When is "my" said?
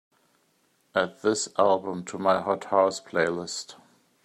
2.17-2.41